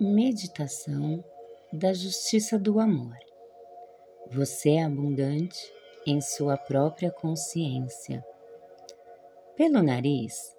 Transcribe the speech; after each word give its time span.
Meditação 0.00 1.24
da 1.72 1.92
Justiça 1.94 2.58
do 2.58 2.80
Amor. 2.80 3.16
Você 4.28 4.70
é 4.70 4.82
abundante 4.82 5.72
em 6.04 6.20
sua 6.20 6.56
própria 6.56 7.12
consciência. 7.12 8.24
Pelo 9.56 9.80
nariz, 9.84 10.52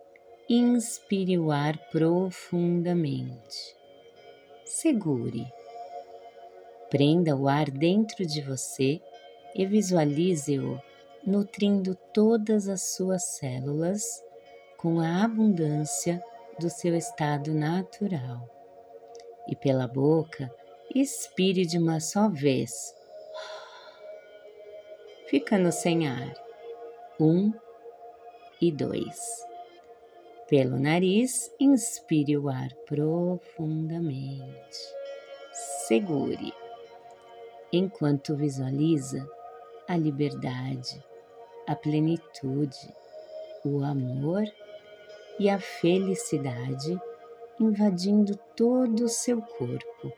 inspire 0.47 1.37
o 1.37 1.51
ar 1.51 1.77
profundamente. 1.89 3.75
Segure. 4.63 5.45
Prenda 6.89 7.35
o 7.35 7.49
ar 7.49 7.69
dentro 7.69 8.25
de 8.25 8.41
você 8.41 9.01
e 9.53 9.65
visualize-o 9.65 10.81
nutrindo 11.27 11.93
todas 12.13 12.69
as 12.69 12.95
suas 12.95 13.25
células 13.25 14.23
com 14.77 15.01
a 15.01 15.25
abundância 15.25 16.23
do 16.57 16.69
seu 16.69 16.95
estado 16.95 17.53
natural. 17.53 18.54
E 19.47 19.55
pela 19.55 19.87
boca, 19.87 20.51
expire 20.93 21.65
de 21.65 21.77
uma 21.77 21.99
só 21.99 22.29
vez, 22.29 22.95
ficando 25.27 25.71
sem 25.71 26.07
ar. 26.07 26.33
Um 27.19 27.53
e 28.61 28.71
dois. 28.71 29.45
Pelo 30.47 30.79
nariz, 30.79 31.51
inspire 31.59 32.37
o 32.37 32.49
ar 32.49 32.73
profundamente. 32.85 34.77
Segure, 35.87 36.53
enquanto 37.71 38.35
visualiza 38.35 39.27
a 39.87 39.97
liberdade, 39.97 41.03
a 41.67 41.75
plenitude, 41.75 42.77
o 43.63 43.83
amor 43.83 44.43
e 45.39 45.49
a 45.49 45.59
felicidade 45.59 46.99
invadindo 47.59 48.35
todo 48.55 49.05
o 49.05 49.09
seu 49.09 49.41
corpo, 49.41 50.11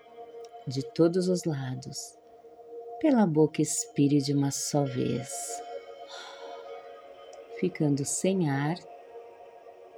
de 0.65 0.83
todos 0.93 1.27
os 1.27 1.43
lados. 1.43 2.17
Pela 2.99 3.27
boca 3.27 3.61
expire 3.61 4.19
de 4.19 4.33
uma 4.33 4.49
só 4.49 4.83
vez, 4.83 5.61
ficando 7.59 8.03
sem 8.03 8.49
ar. 8.49 8.77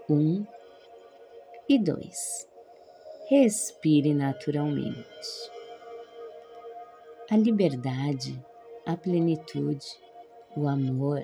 Um 0.09 0.45
e 1.69 1.77
dois. 1.77 2.47
Respire 3.27 4.13
naturalmente. 4.13 5.51
A 7.29 7.37
liberdade, 7.37 8.43
a 8.87 8.97
plenitude, 8.97 9.85
o 10.57 10.67
amor 10.67 11.21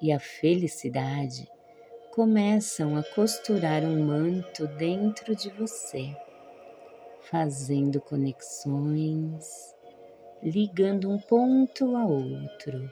e 0.00 0.10
a 0.10 0.18
felicidade 0.18 1.46
começam 2.14 2.96
a 2.96 3.02
costurar 3.02 3.82
um 3.82 4.04
manto 4.04 4.68
dentro 4.68 5.34
de 5.34 5.50
você, 5.50 6.16
fazendo 7.22 8.00
conexões, 8.00 9.74
ligando 10.40 11.10
um 11.10 11.18
ponto 11.18 11.96
a 11.96 12.06
outro 12.06 12.88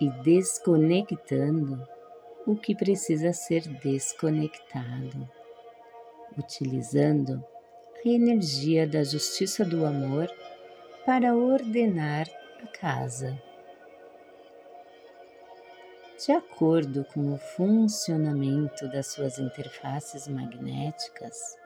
e 0.00 0.08
desconectando 0.22 1.84
o 2.46 2.54
que 2.54 2.76
precisa 2.76 3.32
ser 3.32 3.62
desconectado, 3.82 5.28
utilizando 6.38 7.44
a 8.06 8.08
energia 8.08 8.86
da 8.86 9.02
justiça 9.02 9.64
do 9.64 9.84
amor 9.84 10.32
para 11.04 11.34
ordenar 11.34 12.28
a 12.62 12.68
casa 12.68 13.36
de 16.18 16.32
acordo 16.32 17.04
com 17.12 17.32
o 17.32 17.38
funcionamento 17.38 18.88
das 18.88 19.08
suas 19.08 19.38
interfaces 19.38 20.28
magnéticas, 20.28 21.56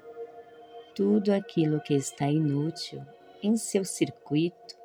tudo 0.94 1.33
aquilo 1.33 1.80
que 1.80 1.94
está 1.94 2.27
inútil 2.27 3.05
em 3.42 3.56
seu 3.56 3.84
circuito 3.84 4.77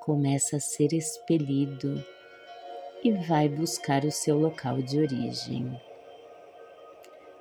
começa 0.00 0.56
a 0.56 0.60
ser 0.60 0.92
expelido 0.92 2.04
e 3.02 3.12
vai 3.12 3.48
buscar 3.48 4.04
o 4.04 4.10
seu 4.10 4.38
local 4.38 4.82
de 4.82 4.98
origem, 4.98 5.80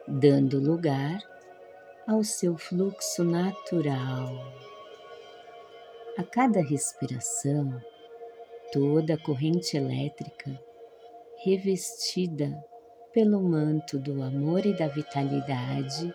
dando 0.08 0.60
lugar 0.60 1.20
ao 2.08 2.24
seu 2.24 2.58
fluxo 2.58 3.24
natural. 3.24 4.30
A 6.18 6.24
cada 6.24 6.62
respiração, 6.62 7.82
toda 8.72 9.16
a 9.16 9.18
corrente 9.18 9.76
elétrica 9.76 10.67
revestida 11.38 12.64
pelo 13.14 13.42
manto 13.42 13.98
do 13.98 14.22
amor 14.22 14.66
e 14.66 14.74
da 14.74 14.88
vitalidade, 14.88 16.14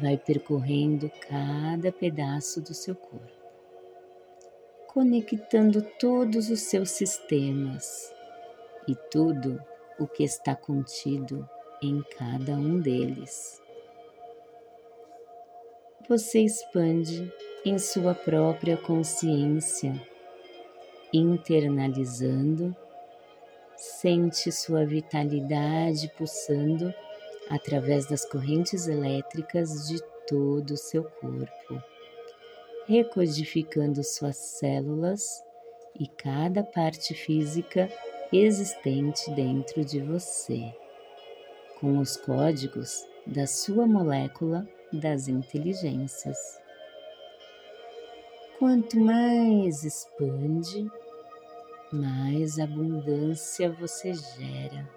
vai 0.00 0.16
percorrendo 0.16 1.10
cada 1.28 1.90
pedaço 1.90 2.60
do 2.60 2.74
seu 2.74 2.94
corpo, 2.94 3.32
conectando 4.86 5.82
todos 5.98 6.50
os 6.50 6.60
seus 6.60 6.90
sistemas 6.90 8.12
e 8.86 8.94
tudo 9.10 9.62
o 9.98 10.06
que 10.06 10.24
está 10.24 10.54
contido 10.54 11.48
em 11.82 12.02
cada 12.16 12.52
um 12.52 12.80
deles. 12.80 13.62
Você 16.08 16.40
expande 16.40 17.32
em 17.64 17.78
sua 17.78 18.14
própria 18.14 18.76
consciência, 18.76 19.92
internalizando 21.12 22.74
Sente 23.78 24.50
sua 24.50 24.84
vitalidade 24.84 26.12
pulsando 26.18 26.92
através 27.48 28.08
das 28.08 28.24
correntes 28.24 28.88
elétricas 28.88 29.86
de 29.86 30.02
todo 30.26 30.72
o 30.72 30.76
seu 30.76 31.04
corpo, 31.04 31.80
recodificando 32.88 34.02
suas 34.02 34.36
células 34.36 35.44
e 35.98 36.08
cada 36.08 36.64
parte 36.64 37.14
física 37.14 37.88
existente 38.32 39.30
dentro 39.30 39.84
de 39.84 40.00
você, 40.00 40.74
com 41.78 41.98
os 41.98 42.16
códigos 42.16 43.06
da 43.24 43.46
sua 43.46 43.86
molécula 43.86 44.68
das 44.92 45.28
inteligências. 45.28 46.36
Quanto 48.58 48.98
mais 48.98 49.84
expande, 49.84 50.90
mais 51.92 52.58
abundância 52.58 53.70
você 53.70 54.12
gera. 54.12 54.88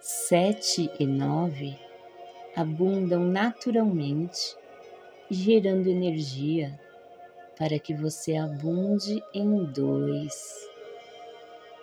Sete 0.00 0.90
e 0.98 1.06
nove 1.06 1.78
abundam 2.56 3.24
naturalmente, 3.24 4.56
gerando 5.30 5.88
energia 5.88 6.78
para 7.56 7.78
que 7.78 7.94
você 7.94 8.36
abunde 8.36 9.22
em 9.32 9.64
dois. 9.66 10.68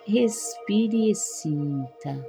Respire 0.06 1.10
e 1.10 1.14
sinta. 1.14 2.24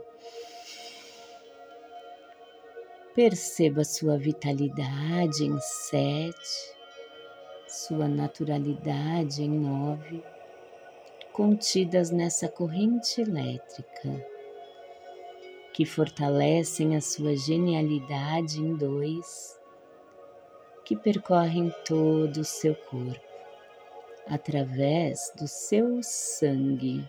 Perceba 3.13 3.83
sua 3.83 4.17
vitalidade 4.17 5.43
em 5.43 5.59
sete, 5.59 6.75
sua 7.67 8.07
naturalidade 8.07 9.43
em 9.43 9.49
nove 9.49 10.23
contidas 11.37 12.09
nessa 12.09 12.49
corrente 12.49 13.21
elétrica, 13.21 14.25
que 15.71 15.85
fortalecem 15.85 16.95
a 16.95 16.99
sua 16.99 17.37
genialidade 17.37 18.59
em 18.59 18.75
dois, 18.75 19.55
que 20.83 20.95
percorrem 20.95 21.71
todo 21.85 22.37
o 22.37 22.43
seu 22.43 22.73
corpo, 22.73 23.21
através 24.25 25.31
do 25.37 25.47
seu 25.47 26.01
sangue, 26.01 27.07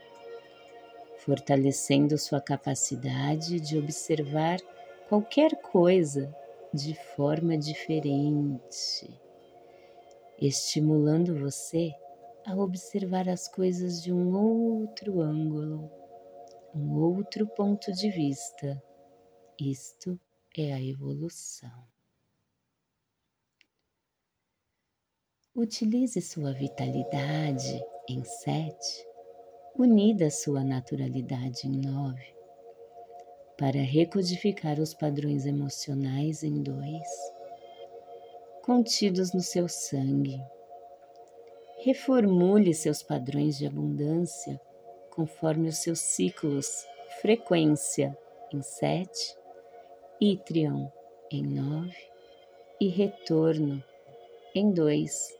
fortalecendo 1.24 2.18
sua 2.18 2.38
capacidade 2.42 3.58
de 3.58 3.78
observar 3.78 4.58
qualquer 5.08 5.56
coisa 5.56 6.30
de 6.74 6.94
forma 7.16 7.56
diferente, 7.56 9.08
estimulando 10.38 11.34
você 11.34 11.94
a 12.48 12.56
observar 12.56 13.28
as 13.28 13.46
coisas 13.46 14.02
de 14.02 14.10
um 14.10 14.34
outro 14.34 15.20
ângulo, 15.20 15.92
um 16.74 16.96
outro 16.98 17.46
ponto 17.46 17.92
de 17.92 18.10
vista. 18.10 18.82
Isto 19.60 20.18
é 20.56 20.72
a 20.72 20.82
evolução. 20.82 21.86
Utilize 25.54 26.22
sua 26.22 26.54
vitalidade 26.54 27.84
em 28.08 28.24
sete, 28.24 29.06
unida 29.76 30.28
à 30.28 30.30
sua 30.30 30.64
naturalidade 30.64 31.66
em 31.66 31.76
nove, 31.76 32.34
para 33.58 33.82
recodificar 33.82 34.80
os 34.80 34.94
padrões 34.94 35.44
emocionais 35.44 36.42
em 36.42 36.62
dois, 36.62 37.08
contidos 38.62 39.34
no 39.34 39.42
seu 39.42 39.68
sangue 39.68 40.40
Reformule 41.80 42.74
seus 42.74 43.04
padrões 43.04 43.56
de 43.56 43.64
abundância 43.64 44.60
conforme 45.10 45.68
os 45.68 45.78
seus 45.78 46.00
ciclos, 46.00 46.84
frequência 47.20 48.18
em 48.52 48.60
sete, 48.62 49.36
Itrion 50.20 50.88
em 51.30 51.44
nove 51.44 51.96
e 52.80 52.88
retorno 52.88 53.82
em 54.52 54.72
dois. 54.72 55.32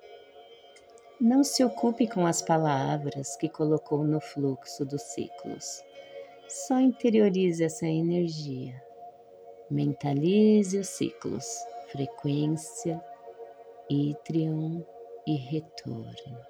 Não 1.20 1.43
se 1.43 1.64
ocupe 1.64 2.06
com 2.06 2.25
as 2.25 2.41
palavras 2.41 3.37
que 3.37 3.49
colocou 3.49 4.05
no 4.05 4.20
fluxo 4.20 4.84
dos 4.84 5.02
ciclos. 5.02 5.82
Só 6.49 6.79
interiorize 6.79 7.64
essa 7.64 7.87
energia. 7.87 8.81
Mentalize 9.69 10.79
os 10.79 10.88
ciclos, 10.88 11.46
frequência, 11.91 13.02
ítrion 13.91 14.84
e 15.28 15.36
retorno. 15.36 16.40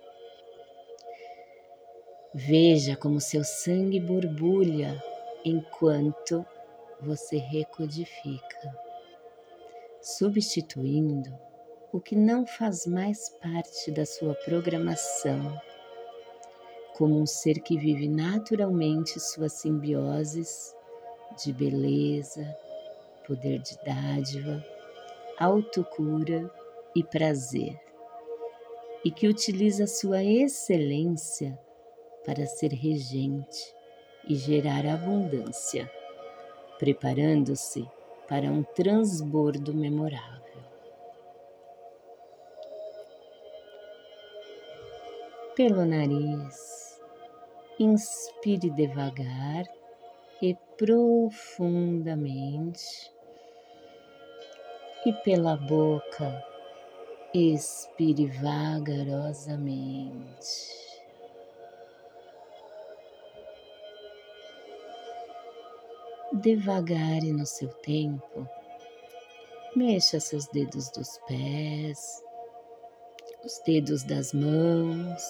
Veja 2.33 2.97
como 2.97 3.21
seu 3.21 3.43
sangue 3.43 3.99
borbulha 3.99 5.03
enquanto 5.45 6.47
você 7.01 7.39
recodifica, 7.39 8.79
substituindo 10.01 11.37
o 11.93 12.01
que 12.01 12.15
não 12.15 12.47
faz 12.47 12.87
mais 12.87 13.31
parte 13.41 13.91
da 13.91 14.07
sua 14.07 14.35
programação, 14.35 15.61
como 16.97 17.21
um 17.21 17.27
ser 17.27 17.61
que 17.61 17.77
vive 17.77 18.09
naturalmente 18.09 19.19
suas 19.19 19.55
simbioses 19.55 20.73
de 21.43 21.53
beleza, 21.53 22.57
poder 23.27 23.59
de 23.59 23.77
dádiva, 23.85 24.65
autocura 25.39 26.49
e 26.95 27.03
prazer, 27.03 27.88
e 29.05 29.11
que 29.11 29.29
utiliza 29.29 29.87
sua 29.87 30.23
excelência 30.23 31.59
para 32.25 32.47
ser 32.47 32.73
regente 32.73 33.75
e 34.29 34.35
gerar 34.35 34.87
abundância, 34.87 35.91
preparando-se 36.79 37.89
para 38.29 38.51
um 38.51 38.63
transbordo 38.63 39.73
memorável. 39.73 40.39
Pelo 45.57 45.85
nariz, 45.85 47.01
inspire 47.79 48.71
devagar 48.71 49.65
e 50.43 50.57
profundamente, 50.77 53.13
e 55.07 55.13
pela 55.25 55.57
boca, 55.57 56.45
expire 57.35 58.27
vagarosamente. 58.27 60.79
devagar 66.33 67.25
e 67.25 67.33
no 67.33 67.45
seu 67.45 67.69
tempo, 67.69 68.49
mexa 69.75 70.21
seus 70.21 70.47
dedos 70.49 70.89
dos 70.91 71.19
pés, 71.27 72.23
os 73.45 73.61
dedos 73.67 74.05
das 74.05 74.33
mãos, 74.33 75.23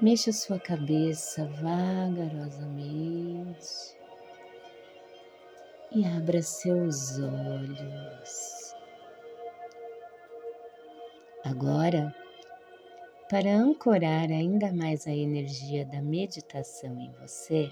mexa 0.00 0.32
sua 0.32 0.58
cabeça 0.58 1.44
vagarosamente 1.60 3.96
e 5.92 6.04
abra 6.04 6.42
seus 6.42 7.18
olhos. 7.18 8.49
Agora, 11.50 12.14
para 13.28 13.50
ancorar 13.50 14.30
ainda 14.30 14.72
mais 14.72 15.06
a 15.06 15.10
energia 15.12 15.84
da 15.84 16.00
meditação 16.00 16.98
em 17.00 17.12
você, 17.20 17.68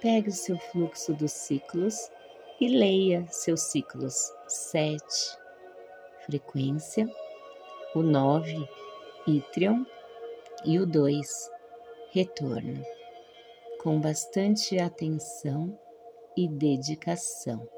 Pegue 0.00 0.30
o 0.30 0.32
seu 0.32 0.56
fluxo 0.56 1.12
dos 1.12 1.30
ciclos 1.30 2.10
e 2.58 2.68
leia 2.68 3.26
seus 3.28 3.60
ciclos 3.60 4.32
7, 4.48 4.98
frequência, 6.24 7.06
o 7.94 8.02
9, 8.02 8.66
ítrion 9.26 9.84
e 10.64 10.78
o 10.78 10.86
2, 10.86 11.50
retorno, 12.12 12.82
com 13.78 14.00
bastante 14.00 14.78
atenção 14.78 15.78
e 16.34 16.48
dedicação. 16.48 17.68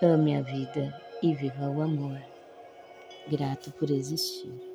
Ame 0.00 0.36
a 0.36 0.42
vida 0.42 0.96
e 1.20 1.34
viva 1.34 1.68
o 1.68 1.82
amor. 1.82 2.31
Grato 3.30 3.70
por 3.78 3.90
existir. 3.90 4.71